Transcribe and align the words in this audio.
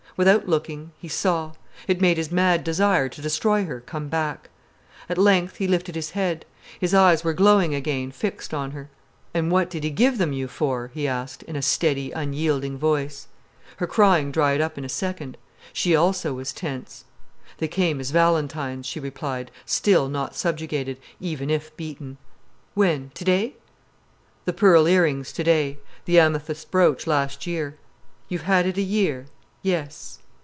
Without 0.17 0.45
looking, 0.47 0.91
he 0.99 1.07
saw. 1.07 1.53
It 1.87 2.01
made 2.01 2.17
his 2.17 2.31
mad 2.33 2.65
desire 2.65 3.07
to 3.07 3.21
destroy 3.21 3.63
her 3.63 3.79
come 3.79 4.09
back. 4.09 4.49
At 5.07 5.17
length 5.17 5.55
he 5.55 5.69
lifted 5.69 5.95
his 5.95 6.11
head. 6.11 6.45
His 6.81 6.93
eyes 6.93 7.23
were 7.23 7.31
glowing 7.33 7.73
again, 7.73 8.11
fixed 8.11 8.53
on 8.53 8.71
her. 8.71 8.89
"And 9.33 9.49
what 9.49 9.69
did 9.69 9.85
he 9.85 9.89
give 9.89 10.17
them 10.17 10.33
you 10.33 10.49
for?" 10.49 10.91
he 10.93 11.07
asked, 11.07 11.43
in 11.43 11.55
a 11.55 11.61
steady, 11.61 12.11
unyielding 12.11 12.77
voice. 12.77 13.29
Her 13.77 13.87
crying 13.87 14.33
dried 14.33 14.59
up 14.59 14.77
in 14.77 14.83
a 14.83 14.89
second. 14.89 15.37
She 15.71 15.95
also 15.95 16.33
was 16.33 16.51
tense. 16.51 17.05
"They 17.59 17.69
came 17.69 18.01
as 18.01 18.11
valentines," 18.11 18.85
she 18.87 18.99
replied, 18.99 19.49
still 19.65 20.09
not 20.09 20.35
subjugated, 20.35 20.97
even 21.21 21.49
if 21.49 21.75
beaten. 21.77 22.17
"When, 22.73 23.11
today?" 23.13 23.55
"The 24.43 24.51
pearl 24.53 24.87
ear 24.89 25.03
rings 25.03 25.31
today—the 25.31 26.19
amethyst 26.19 26.69
brooch 26.69 27.07
last 27.07 27.47
year." 27.47 27.77
"You've 28.27 28.41
had 28.43 28.67
it 28.67 28.77
a 28.77 28.81
year?" 28.83 29.27
"Yes." 29.63 30.17